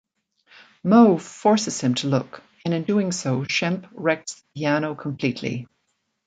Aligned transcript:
Moe 0.83 1.19
forces 1.19 1.79
him 1.81 1.93
to 1.93 2.07
look, 2.07 2.41
and 2.65 2.73
in 2.73 2.85
doing 2.85 3.11
so 3.11 3.43
Shemp 3.43 3.87
wrecks 3.93 4.33
the 4.33 4.41
piano 4.61 4.95
completely. 4.95 5.67